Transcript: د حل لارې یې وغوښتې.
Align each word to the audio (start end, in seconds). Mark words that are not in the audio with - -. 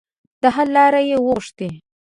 د 0.41 0.43
حل 0.55 0.69
لارې 0.77 1.01
یې 1.09 1.17
وغوښتې. 1.19 1.69